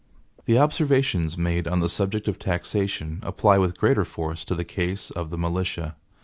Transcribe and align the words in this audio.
(The 0.45 0.57
observations 0.57 1.37
made 1.37 1.67
on 1.67 1.79
the 1.79 1.87
subject 1.87 2.27
of 2.27 2.39
taxation 2.39 3.19
apply 3.21 3.59
with 3.59 3.77
greater 3.77 4.03
force 4.03 4.43
to 4.45 4.55
the 4.55 4.65
case 4.65 5.11
of 5.11 5.29
the 5.29 5.37
militia. 5.37 5.95